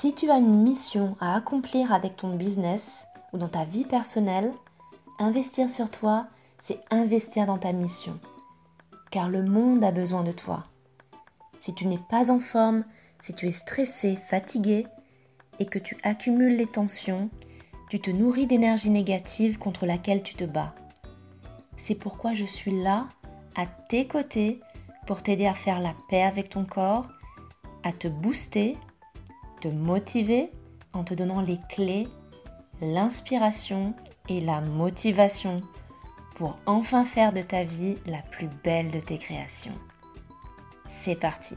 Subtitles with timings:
[0.00, 4.52] Si tu as une mission à accomplir avec ton business ou dans ta vie personnelle,
[5.18, 8.20] investir sur toi, c'est investir dans ta mission.
[9.10, 10.66] Car le monde a besoin de toi.
[11.58, 12.84] Si tu n'es pas en forme,
[13.18, 14.86] si tu es stressé, fatigué
[15.58, 17.28] et que tu accumules les tensions,
[17.90, 20.76] tu te nourris d'énergie négative contre laquelle tu te bats.
[21.76, 23.08] C'est pourquoi je suis là,
[23.56, 24.60] à tes côtés,
[25.08, 27.08] pour t'aider à faire la paix avec ton corps,
[27.82, 28.76] à te booster,
[29.60, 30.50] te motiver
[30.92, 32.08] en te donnant les clés,
[32.80, 33.94] l'inspiration
[34.28, 35.62] et la motivation
[36.36, 39.74] pour enfin faire de ta vie la plus belle de tes créations.
[40.88, 41.56] C'est parti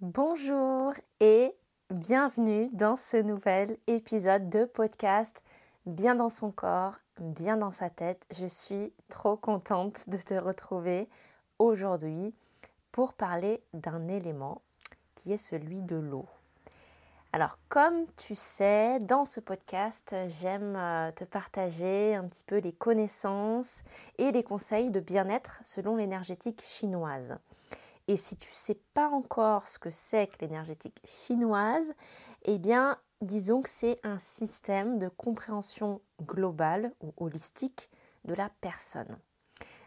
[0.00, 1.52] Bonjour et
[1.90, 5.42] bienvenue dans ce nouvel épisode de podcast
[5.86, 8.22] Bien dans son corps, bien dans sa tête.
[8.38, 11.08] Je suis trop contente de te retrouver
[11.58, 12.34] aujourd'hui
[12.92, 14.62] pour parler d'un élément
[15.14, 16.26] qui est celui de l'eau.
[17.32, 22.72] Alors comme tu sais, dans ce podcast, j'aime euh, te partager un petit peu les
[22.72, 23.82] connaissances
[24.18, 27.38] et les conseils de bien-être selon l'énergétique chinoise.
[28.08, 31.92] Et si tu ne sais pas encore ce que c'est que l'énergétique chinoise,
[32.42, 37.90] eh bien, disons que c'est un système de compréhension globale ou holistique
[38.24, 39.16] de la personne.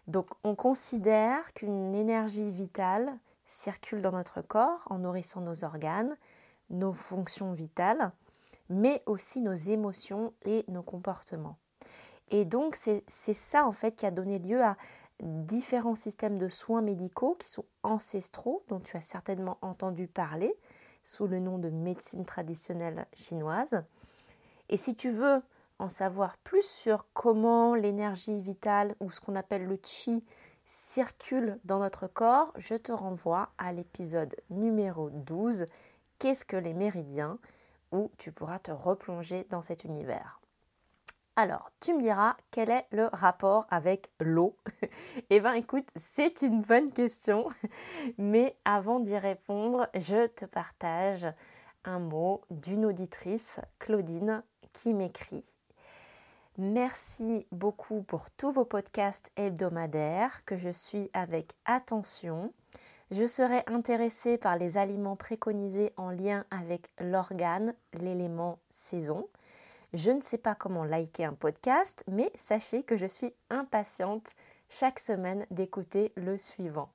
[0.07, 6.17] Donc, on considère qu'une énergie vitale circule dans notre corps en nourrissant nos organes,
[6.69, 8.11] nos fonctions vitales,
[8.69, 11.57] mais aussi nos émotions et nos comportements.
[12.31, 14.75] Et donc, c'est ça en fait qui a donné lieu à
[15.21, 20.53] différents systèmes de soins médicaux qui sont ancestraux, dont tu as certainement entendu parler,
[21.03, 23.83] sous le nom de médecine traditionnelle chinoise.
[24.69, 25.41] Et si tu veux
[25.89, 30.23] savoir plus sur comment l'énergie vitale ou ce qu'on appelle le chi
[30.65, 35.65] circule dans notre corps, je te renvoie à l'épisode numéro 12
[36.19, 37.37] Qu'est-ce que les méridiens?
[37.93, 40.41] où tu pourras te replonger dans cet univers.
[41.35, 44.57] Alors, tu me diras quel est le rapport avec l'eau?
[45.29, 47.47] Eh bien, écoute, c'est une bonne question,
[48.17, 51.25] mais avant d'y répondre, je te partage
[51.85, 55.52] un mot d'une auditrice, Claudine, qui m'écrit.
[56.59, 62.53] Merci beaucoup pour tous vos podcasts hebdomadaires que je suis avec attention.
[63.09, 69.27] Je serai intéressée par les aliments préconisés en lien avec l'organe, l'élément saison.
[69.95, 74.29] Je ne sais pas comment liker un podcast, mais sachez que je suis impatiente
[74.69, 76.89] chaque semaine d'écouter le suivant.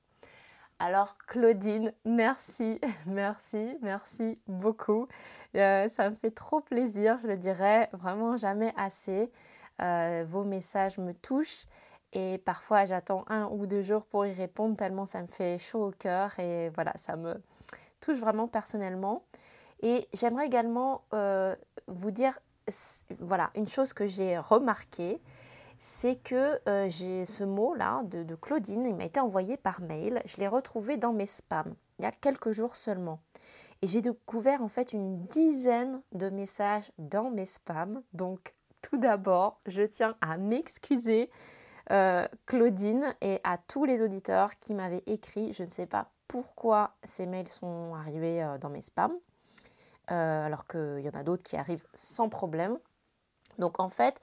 [0.81, 5.09] Alors Claudine, merci, merci, merci beaucoup.
[5.55, 9.29] Euh, ça me fait trop plaisir, je le dirais vraiment jamais assez.
[9.81, 11.65] Euh, vos messages me touchent
[12.13, 15.87] et parfois j'attends un ou deux jours pour y répondre tellement ça me fait chaud
[15.87, 17.35] au cœur et voilà, ça me
[17.99, 19.21] touche vraiment personnellement.
[19.81, 21.57] Et j'aimerais également euh,
[21.87, 22.39] vous dire
[23.19, 25.21] voilà, une chose que j'ai remarqué,
[25.79, 30.37] c'est que euh, j'ai ce mot-là de, Claudine, il m'a été envoyé par mail, je
[30.37, 33.21] l'ai retrouvé dans mes spams, il y a quelques jours seulement.
[33.81, 38.03] Et j'ai découvert en fait une dizaine de messages dans mes spams.
[38.11, 41.29] Donc tout d'abord, je tiens à m'excuser,
[41.91, 45.53] euh, Claudine, et à tous les auditeurs qui m'avaient écrit.
[45.53, 49.15] Je ne sais pas pourquoi ces mails sont arrivés euh, dans mes spams.
[50.07, 52.79] Alors qu'il y en a d'autres qui arrivent sans problème.
[53.59, 54.19] Donc en fait,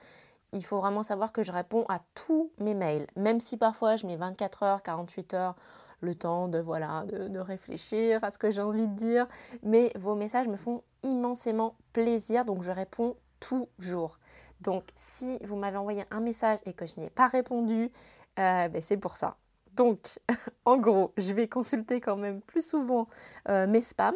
[0.53, 4.07] il faut vraiment savoir que je réponds à tous mes mails, même si parfois je
[4.07, 5.55] mets 24 heures, 48 heures
[6.01, 9.27] le temps de voilà de, réfléchir à ce que j'ai envie de dire.
[9.63, 14.19] Mais vos messages me font immensément plaisir, donc je réponds toujours.
[14.61, 17.91] Donc si vous m'avez envoyé un message et que je n'y ai pas répondu,
[18.39, 19.37] euh, ben, c'est pour ça.
[19.73, 20.19] Donc,
[20.65, 23.07] en gros, je vais consulter quand même plus souvent
[23.47, 24.15] euh, mes spams.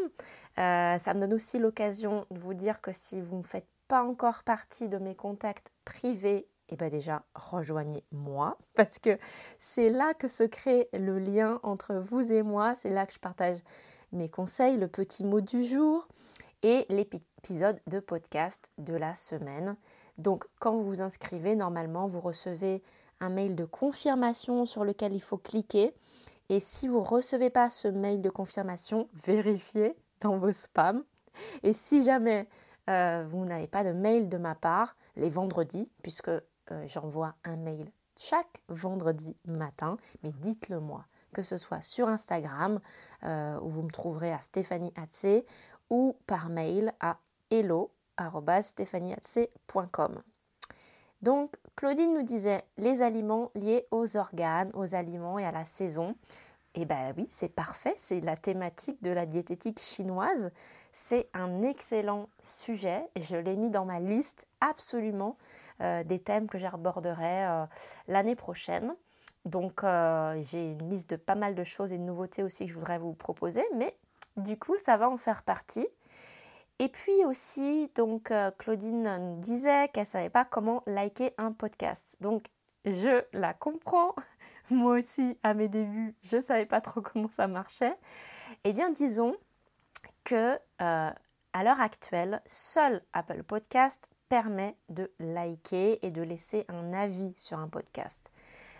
[0.60, 4.06] Euh, ça me donne aussi l'occasion de vous dire que si vous ne faites pas
[4.06, 9.20] encore partie de mes contacts privés, et eh bien déjà rejoignez-moi parce que
[9.60, 12.74] c'est là que se crée le lien entre vous et moi.
[12.74, 13.58] C'est là que je partage
[14.14, 16.08] mes conseils, le petit mot du jour
[16.64, 19.76] et l'épisode de podcast de la semaine.
[20.18, 22.82] Donc quand vous vous inscrivez, normalement, vous recevez
[23.20, 25.94] un mail de confirmation sur lequel il faut cliquer.
[26.48, 31.04] Et si vous ne recevez pas ce mail de confirmation, vérifiez dans vos spams.
[31.64, 32.48] Et si jamais
[32.92, 36.42] euh, vous n'avez pas de mail de ma part, les vendredis, puisque euh,
[36.88, 42.80] j'envoie un mail chaque vendredi matin, mais dites-le moi, que ce soit sur Instagram,
[43.24, 45.46] euh, où vous me trouverez à Stéphanie Hatse,
[45.90, 47.18] ou par mail à
[47.50, 50.22] hello.stéphaniehatse.com.
[51.22, 56.16] Donc, Claudine nous disait les aliments liés aux organes, aux aliments et à la saison.
[56.74, 60.52] Eh ben oui, c'est parfait, c'est la thématique de la diététique chinoise.
[60.92, 65.38] C'est un excellent sujet et je l'ai mis dans ma liste absolument
[65.82, 67.66] euh, des thèmes que j'aborderai euh,
[68.08, 68.94] l'année prochaine.
[69.46, 72.72] Donc euh, j'ai une liste de pas mal de choses et de nouveautés aussi que
[72.72, 73.96] je voudrais vous proposer, mais
[74.38, 75.88] du coup ça va en faire partie.
[76.80, 82.18] Et puis aussi, donc Claudine disait qu'elle ne savait pas comment liker un podcast.
[82.22, 82.48] Donc
[82.86, 84.16] je la comprends.
[84.72, 87.96] Moi aussi, à mes débuts, je ne savais pas trop comment ça marchait.
[88.64, 89.36] Eh bien, disons
[90.24, 97.34] que à l'heure actuelle, seul Apple Podcast permet de liker et de laisser un avis
[97.36, 98.32] sur un podcast.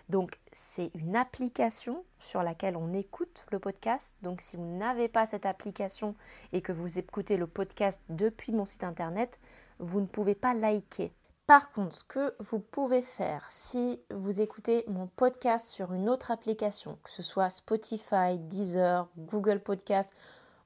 [0.08, 4.16] Donc c'est une application sur laquelle on écoute le podcast.
[4.22, 6.14] Donc si vous n'avez pas cette application
[6.52, 9.38] et que vous écoutez le podcast depuis mon site internet,
[9.78, 11.12] vous ne pouvez pas liker.
[11.46, 16.30] Par contre, ce que vous pouvez faire si vous écoutez mon podcast sur une autre
[16.30, 20.14] application, que ce soit Spotify, Deezer, Google Podcast,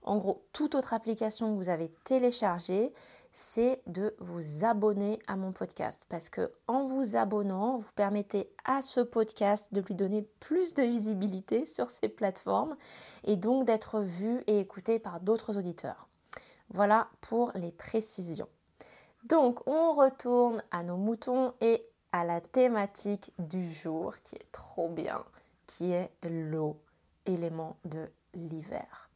[0.06, 2.92] en gros toute autre application que vous avez téléchargée,
[3.32, 8.80] c'est de vous abonner à mon podcast parce que en vous abonnant, vous permettez à
[8.80, 12.76] ce podcast de lui donner plus de visibilité sur ces plateformes
[13.24, 16.08] et donc d'être vu et écouté par d'autres auditeurs.
[16.70, 18.48] Voilà pour les précisions.
[19.24, 24.88] Donc, on retourne à nos moutons et à la thématique du jour qui est trop
[24.88, 25.22] bien,
[25.66, 26.80] qui est l'eau,
[27.26, 29.10] élément de l'hiver.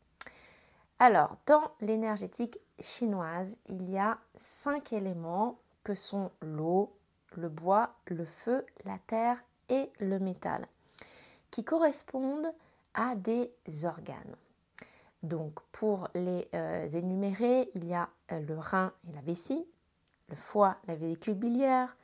[1.03, 6.95] Alors, dans l'énergétique chinoise, il y a cinq éléments que sont l'eau,
[7.39, 9.39] le bois, le feu, la terre
[9.71, 10.67] et le métal,
[11.51, 12.53] qui correspondent
[12.93, 13.51] à des
[13.87, 14.37] organes.
[15.23, 19.67] Donc, pour les euh, énumérer, il y a euh, le rein et la vessie,
[20.29, 21.97] le foie, la véhicule biliaire,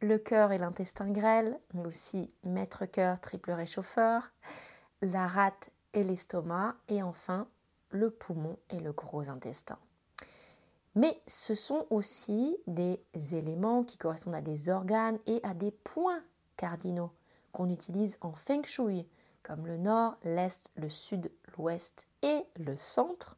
[0.00, 4.32] le cœur et l'intestin grêle, mais aussi maître-cœur, triple réchauffeur,
[5.02, 7.46] la rate et l'estomac, et enfin
[7.92, 9.78] le poumon et le gros intestin.
[10.94, 12.98] Mais ce sont aussi des
[13.32, 16.22] éléments qui correspondent à des organes et à des points
[16.56, 17.10] cardinaux
[17.52, 19.06] qu'on utilise en feng shui,
[19.42, 23.36] comme le nord, l'est, le sud, l'ouest et le centre,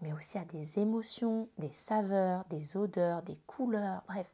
[0.00, 4.30] mais aussi à des émotions, des saveurs, des odeurs, des couleurs, bref.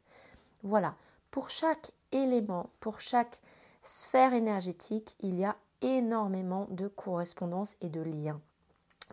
[0.63, 0.95] Voilà,
[1.31, 3.41] pour chaque élément, pour chaque
[3.81, 8.41] sphère énergétique, il y a énormément de correspondances et de liens.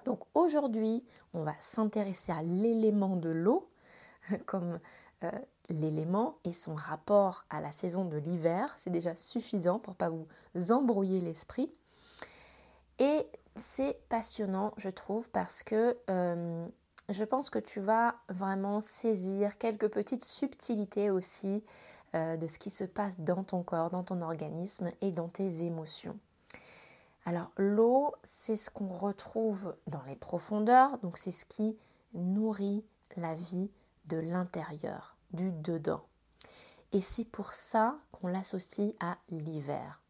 [0.05, 1.05] Donc aujourd'hui,
[1.35, 3.69] on va s'intéresser à l'élément de l'eau
[4.47, 4.81] comme
[5.25, 5.31] euh,
[5.69, 8.75] l'élément et son rapport à la saison de l'hiver.
[8.79, 11.73] C'est déjà suffisant pour ne pas vous embrouiller l'esprit.
[12.99, 13.27] Et
[13.57, 16.67] c'est passionnant, je trouve, parce que euh,
[17.09, 21.63] je pense que tu vas vraiment saisir quelques petites subtilités aussi
[22.15, 25.65] euh, de ce qui se passe dans ton corps, dans ton organisme et dans tes
[25.65, 26.19] émotions.
[27.31, 31.79] Alors l'eau, c'est ce qu'on retrouve dans les profondeurs, donc c'est ce qui
[32.13, 32.85] nourrit
[33.17, 33.71] la vie
[34.07, 36.03] de l'intérieur, du dedans.
[36.91, 40.03] Et c'est pour ça qu'on l'associe à l'hiver.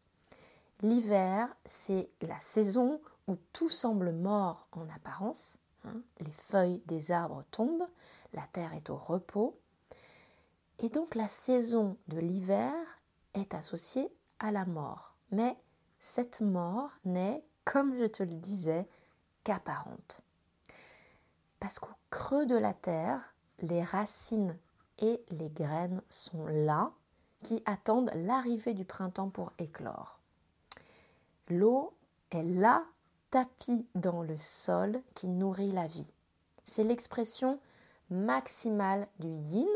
[0.81, 5.59] L'hiver, c'est la saison où tout semble mort en apparence.
[5.85, 6.01] Hein.
[6.21, 7.87] les feuilles des arbres tombent,
[8.33, 9.59] la terre est au repos.
[10.79, 12.73] Et donc la saison de l'hiver
[13.35, 15.13] est associée à la mort.
[15.29, 15.55] Mais
[16.01, 18.87] cette mort n'est, comme je te le disais,
[19.43, 20.21] qu'apparente.
[21.59, 23.21] Parce qu'au creux de la terre,
[23.59, 24.57] les racines
[24.99, 26.91] et les graines sont là,
[27.43, 30.19] qui attendent l'arrivée du printemps pour éclore.
[31.47, 31.93] L'eau
[32.31, 32.83] est là,
[33.29, 36.11] tapis dans le sol qui nourrit la vie.
[36.65, 37.59] C'est l'expression
[38.09, 39.67] maximale du yin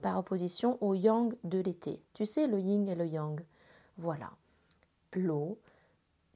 [0.00, 2.02] par opposition au yang de l'été.
[2.14, 3.40] Tu sais, le yin et le yang.
[3.98, 4.30] Voilà.
[5.12, 5.58] L'eau,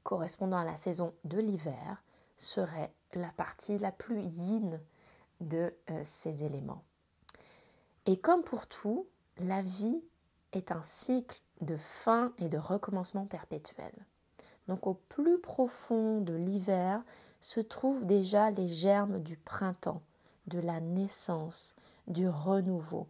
[0.07, 2.01] correspondant à la saison de l'hiver
[2.37, 4.79] serait la partie la plus yin
[5.41, 6.81] de euh, ces éléments.
[8.05, 9.05] Et comme pour tout,
[9.37, 10.01] la vie
[10.53, 13.91] est un cycle de fin et de recommencement perpétuel.
[14.69, 17.03] Donc au plus profond de l'hiver
[17.41, 20.01] se trouvent déjà les germes du printemps,
[20.47, 21.75] de la naissance,
[22.07, 23.07] du renouveau.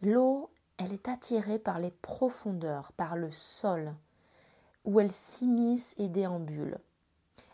[0.00, 0.48] L'eau,
[0.78, 3.92] elle est attirée par les profondeurs, par le sol,
[4.88, 6.78] où elle s'immisce et déambule.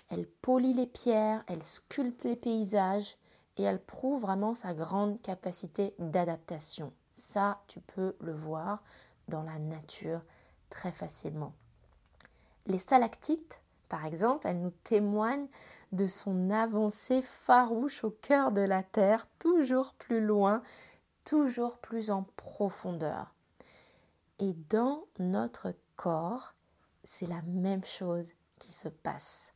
[0.09, 3.17] Elle polit les pierres, elle sculpte les paysages
[3.57, 6.93] et elle prouve vraiment sa grande capacité d'adaptation.
[7.11, 8.85] Ça, tu peux le voir
[9.27, 10.21] dans la nature
[10.71, 11.53] très facilement.
[12.67, 15.49] Les stalactites, par exemple, elles nous témoignent
[15.91, 20.63] de son avancée farouche au cœur de la Terre, toujours plus loin,
[21.25, 23.35] toujours plus en profondeur.
[24.39, 26.54] Et dans notre corps,
[27.05, 28.27] c'est la même chose
[28.59, 29.53] qui se passe.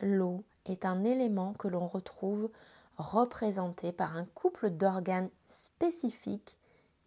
[0.00, 2.50] L'eau est un élément que l'on retrouve
[2.96, 6.58] représenté par un couple d'organes spécifiques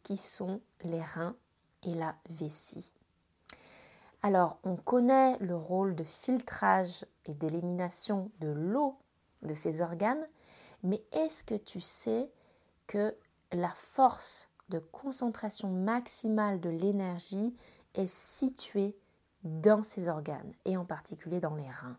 [0.03, 1.36] qui sont les reins
[1.83, 2.91] et la vessie.
[4.24, 8.98] Alors, on connaît le rôle de filtrage et d'élimination de l'eau
[9.41, 10.27] de ces organes,
[10.83, 12.29] mais est-ce que tu sais
[12.88, 13.15] que
[13.51, 17.55] la force de concentration maximale de l'énergie
[17.95, 18.95] est située
[19.43, 21.98] dans ces organes et en particulier dans les reins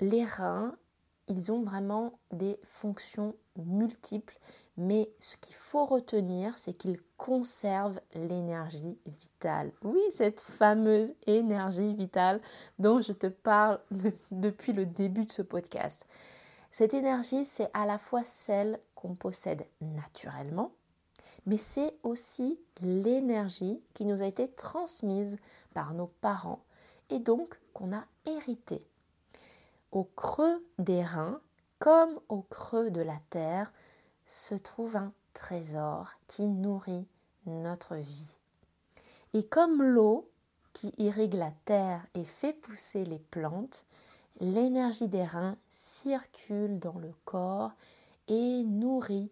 [0.00, 0.74] Les reins,
[1.28, 4.38] ils ont vraiment des fonctions multiples
[4.76, 9.70] mais ce qu'il faut retenir, c'est qu'il conserve l'énergie vitale.
[9.82, 12.40] Oui, cette fameuse énergie vitale
[12.78, 13.80] dont je te parle
[14.30, 16.06] depuis le début de ce podcast.
[16.70, 20.72] Cette énergie, c'est à la fois celle qu'on possède naturellement,
[21.46, 25.38] mais c'est aussi l'énergie qui nous a été transmise
[25.74, 26.62] par nos parents
[27.10, 28.84] et donc qu'on a hérité.
[29.90, 31.40] Au creux des reins,
[31.78, 33.72] comme au creux de la terre,
[34.26, 37.06] se trouve un trésor qui nourrit
[37.46, 38.38] notre vie.
[39.34, 40.30] Et comme l'eau
[40.72, 43.84] qui irrigue la terre et fait pousser les plantes,
[44.40, 47.72] l'énergie des reins circule dans le corps
[48.28, 49.30] et nourrit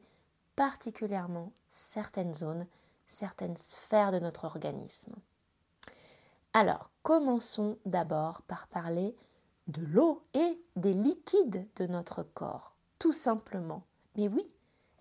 [0.56, 2.66] particulièrement certaines zones,
[3.06, 5.14] certaines sphères de notre organisme.
[6.52, 9.14] Alors, commençons d'abord par parler
[9.68, 13.84] de l'eau et des liquides de notre corps, tout simplement.
[14.16, 14.50] Mais oui,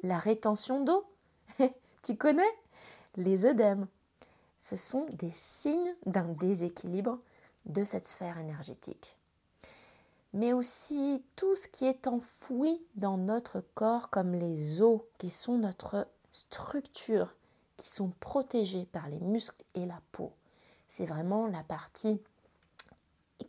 [0.03, 1.05] la rétention d'eau.
[2.03, 2.53] tu connais?
[3.15, 3.87] Les œdèmes.
[4.59, 7.19] Ce sont des signes d'un déséquilibre
[7.65, 9.17] de cette sphère énergétique.
[10.33, 15.57] Mais aussi tout ce qui est enfoui dans notre corps comme les os qui sont
[15.57, 17.35] notre structure,
[17.77, 20.33] qui sont protégés par les muscles et la peau.
[20.87, 22.19] C'est vraiment la partie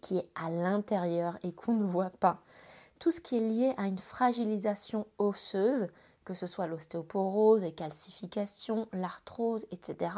[0.00, 2.40] qui est à l'intérieur et qu'on ne voit pas.
[2.98, 5.88] Tout ce qui est lié à une fragilisation osseuse,
[6.24, 10.12] que ce soit l'ostéoporose, les calcifications, l'arthrose, etc.,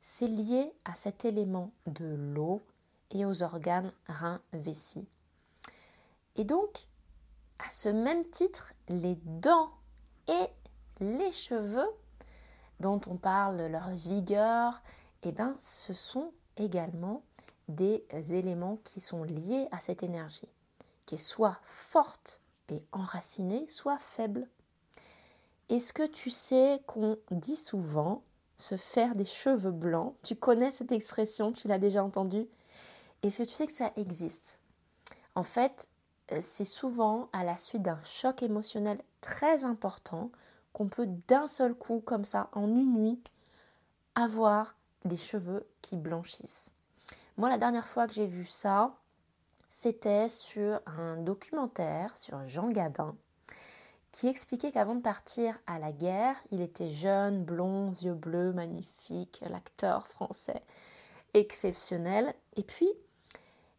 [0.00, 2.62] c'est lié à cet élément de l'eau
[3.10, 5.06] et aux organes reins, vessie.
[6.36, 6.70] Et donc,
[7.64, 9.70] à ce même titre, les dents
[10.28, 10.48] et
[11.00, 11.88] les cheveux,
[12.80, 14.82] dont on parle leur vigueur,
[15.22, 17.22] eh ben, ce sont également
[17.68, 20.48] des éléments qui sont liés à cette énergie,
[21.04, 24.48] qui est soit forte et enracinée, soit faible.
[25.68, 28.22] Est-ce que tu sais qu'on dit souvent
[28.56, 30.14] se faire des cheveux blancs?
[30.22, 32.46] Tu connais cette expression, tu l'as déjà entendue?
[33.22, 34.58] Est-ce que tu sais que ça existe?
[35.34, 35.88] En fait,
[36.32, 40.30] euh, c'est souvent à la suite d'un choc émotionnel très important
[40.76, 43.18] qu'on peut d'un seul coup, comme ça, en une nuit,
[44.14, 44.74] avoir
[45.06, 46.70] des cheveux qui blanchissent.
[47.38, 48.94] Moi, la dernière fois que j'ai vu ça,
[49.70, 53.16] c'était sur un documentaire sur Jean Gabin
[54.12, 59.42] qui expliquait qu'avant de partir à la guerre, il était jeune, blond, yeux bleus, magnifique,
[59.48, 60.62] l'acteur français
[61.32, 62.34] exceptionnel.
[62.54, 62.90] Et puis,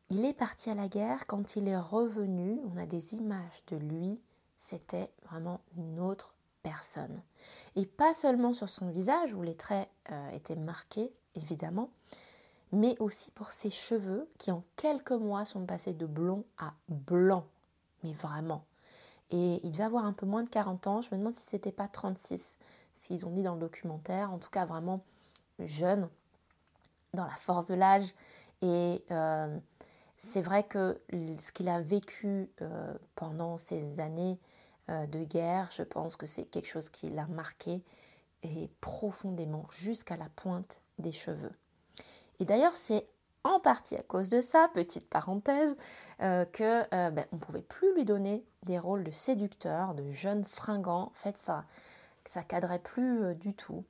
[0.10, 1.28] il est parti à la guerre.
[1.28, 4.20] Quand il est revenu, on a des images de lui.
[4.58, 6.34] C'était vraiment une autre
[6.64, 7.22] personne.
[7.76, 11.90] Et pas seulement sur son visage, où les traits euh, étaient marqués, évidemment,
[12.72, 17.46] mais aussi pour ses cheveux, qui en quelques mois sont passés de blond à blanc.
[18.04, 18.64] Mais vraiment.
[19.32, 21.02] Et il devait avoir un peu moins de 40 ans.
[21.02, 22.58] Je me demande si c'était pas 36,
[22.94, 24.32] ce qu'ils ont dit dans le documentaire.
[24.32, 25.04] En tout cas, vraiment
[25.60, 26.10] jeune,
[27.14, 28.14] dans la force de l'âge.
[28.62, 29.58] Et euh,
[30.18, 34.40] c'est vrai que ce qu'il a vécu euh, pendant ces années
[34.88, 37.84] de guerre, je pense que c'est quelque chose qui l'a marqué
[38.44, 41.52] et profondément jusqu'à la pointe des cheveux.
[42.40, 43.08] Et d'ailleurs, c'est
[43.44, 45.76] en partie à cause de ça, petite parenthèse,
[46.22, 50.46] euh, que euh, ben, on pouvait plus lui donner des rôles de séducteur, de jeune
[50.46, 51.04] fringant.
[51.04, 51.66] En fait, ça,
[52.26, 53.86] ça cadrait plus euh, du tout.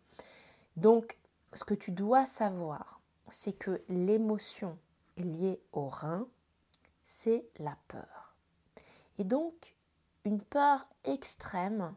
[0.76, 1.18] Donc,
[1.54, 4.78] ce que tu dois savoir, c'est que l'émotion
[5.18, 6.28] liée au rein,
[7.06, 8.36] c'est la peur.
[9.18, 9.76] Et donc,
[10.36, 11.94] peur extrême,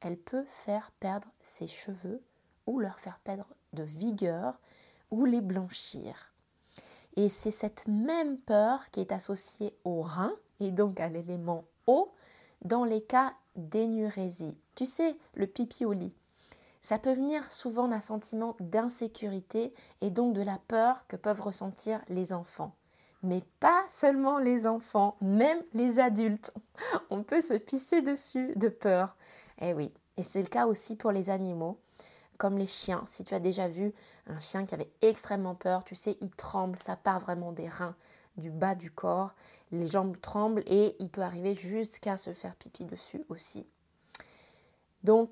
[0.00, 2.22] elle peut faire perdre ses cheveux
[2.66, 4.58] ou leur faire perdre de vigueur
[5.10, 6.32] ou les blanchir.
[7.16, 12.12] Et c'est cette même peur qui est associée au rein et donc à l'élément eau
[12.62, 14.56] dans les cas d'énurésie.
[14.74, 16.14] Tu sais, le pipi au lit.
[16.80, 22.00] Ça peut venir souvent d'un sentiment d'insécurité et donc de la peur que peuvent ressentir
[22.08, 22.74] les enfants.
[23.24, 26.52] Mais pas seulement les enfants, même les adultes.
[27.08, 29.16] On peut se pisser dessus de peur.
[29.62, 31.78] Eh oui, et c'est le cas aussi pour les animaux
[32.36, 33.02] comme les chiens.
[33.06, 33.94] Si tu as déjà vu
[34.26, 37.96] un chien qui avait extrêmement peur, tu sais, il tremble, ça part vraiment des reins
[38.36, 39.32] du bas du corps,
[39.70, 43.66] les jambes tremblent et il peut arriver jusqu'à se faire pipi dessus aussi.
[45.02, 45.30] Donc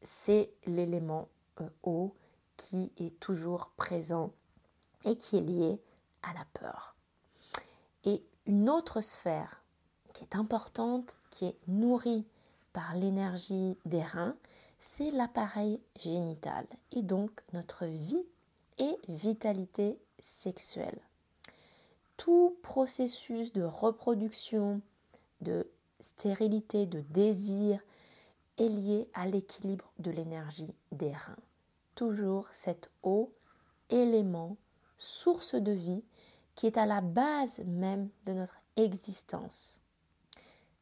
[0.00, 1.28] c'est l'élément
[1.60, 2.14] euh, eau
[2.56, 4.32] qui est toujours présent
[5.04, 5.80] et qui est lié
[6.22, 6.95] à la peur.
[8.06, 9.62] Et une autre sphère
[10.14, 12.24] qui est importante, qui est nourrie
[12.72, 14.36] par l'énergie des reins,
[14.78, 18.24] c'est l'appareil génital et donc notre vie
[18.78, 20.98] et vitalité sexuelle.
[22.16, 24.80] Tout processus de reproduction,
[25.40, 25.68] de
[26.00, 27.80] stérilité, de désir
[28.58, 31.36] est lié à l'équilibre de l'énergie des reins.
[31.94, 33.32] Toujours cet haut
[33.90, 34.56] élément,
[34.98, 36.02] source de vie,
[36.56, 39.78] qui est à la base même de notre existence.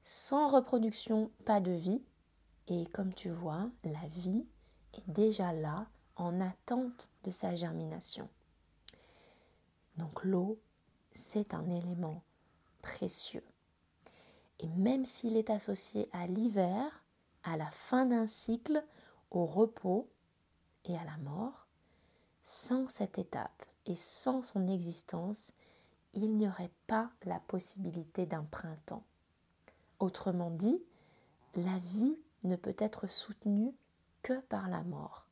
[0.02, 2.02] Sans reproduction, pas de vie.
[2.68, 4.46] Et comme tu vois, la vie
[4.94, 8.28] est déjà là en attente de sa germination.
[9.96, 10.58] Donc l'eau,
[11.12, 12.22] c'est un élément
[12.80, 13.44] précieux.
[14.60, 17.04] Et même s'il est associé à l'hiver,
[17.42, 18.84] à la fin d'un cycle,
[19.30, 20.08] au repos
[20.84, 21.66] et à la mort,
[22.42, 25.52] sans cette étape et sans son existence,
[26.14, 29.04] il n'y aurait pas la possibilité d'un printemps.
[29.98, 30.82] Autrement dit,
[31.54, 33.74] la vie ne peut être soutenue
[34.22, 35.26] que par la mort.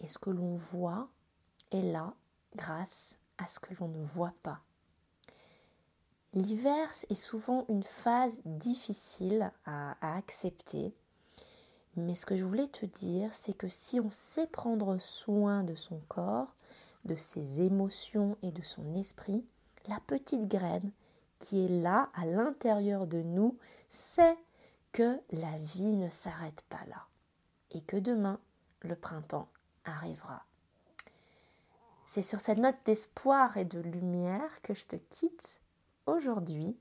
[0.00, 1.08] Et ce que l'on voit
[1.72, 2.14] est là
[2.54, 4.60] grâce à ce que l'on ne voit pas.
[6.32, 10.94] L'hiver est souvent une phase difficile à, accepter,
[11.96, 15.74] mais ce que je voulais te dire, c'est que si on sait prendre soin de
[15.74, 16.54] son corps,
[17.06, 19.46] de ses émotions et de son esprit,
[19.88, 20.92] la petite graine
[21.38, 23.58] qui est là à l'intérieur de nous
[23.90, 24.36] sait
[24.92, 27.06] que la vie ne s'arrête pas là
[27.72, 28.40] et que demain,
[28.80, 29.48] le printemps
[29.84, 30.44] arrivera.
[32.06, 35.60] C'est sur cette note d'espoir et de lumière que je te quitte
[36.06, 36.76] aujourd'hui.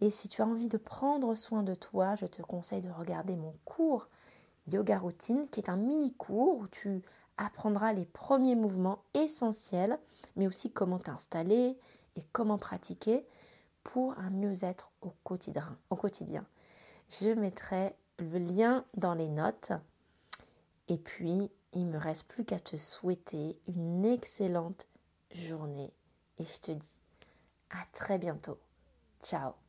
[0.00, 3.36] Et si tu as envie de prendre soin de toi, je te conseille de regarder
[3.36, 4.06] mon cours
[4.68, 7.02] Yoga Routine, qui est un mini cours où tu
[7.36, 9.98] apprendras les premiers mouvements essentiels,
[10.36, 11.76] mais aussi comment t'installer
[12.16, 13.26] et comment pratiquer
[13.82, 15.78] pour un mieux-être au quotidien.
[15.90, 16.46] au quotidien.
[17.08, 19.72] Je mettrai le lien dans les notes.
[20.88, 24.86] Et puis, il me reste plus qu'à te souhaiter une excellente
[25.30, 25.92] journée.
[26.38, 27.00] Et je te dis
[27.70, 28.58] à très bientôt.
[29.22, 29.63] Ciao